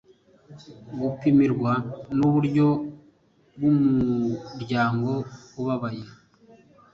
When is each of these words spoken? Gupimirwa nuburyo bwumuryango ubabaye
Gupimirwa 0.99 1.73
nuburyo 2.15 2.67
bwumuryango 3.55 5.11
ubabaye 5.59 6.05